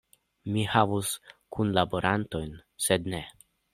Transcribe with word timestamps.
Mi 0.53 0.61
havus 0.75 1.11
kunlaborantojn, 1.57 2.59
sed 2.87 3.11
ne. 3.15 3.21